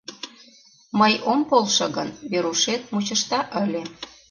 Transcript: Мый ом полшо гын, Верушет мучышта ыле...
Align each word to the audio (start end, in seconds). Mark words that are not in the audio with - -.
Мый 0.99 1.13
ом 1.31 1.39
полшо 1.49 1.85
гын, 1.95 2.09
Верушет 2.31 2.81
мучышта 2.91 3.39
ыле... 3.63 3.83